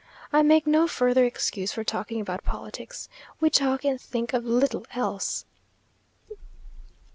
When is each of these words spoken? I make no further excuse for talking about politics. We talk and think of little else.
I 0.33 0.41
make 0.41 0.65
no 0.65 0.87
further 0.87 1.25
excuse 1.25 1.73
for 1.73 1.83
talking 1.83 2.19
about 2.19 2.43
politics. 2.43 3.07
We 3.39 3.51
talk 3.51 3.83
and 3.85 4.01
think 4.01 4.33
of 4.33 4.43
little 4.45 4.83
else. 4.95 5.45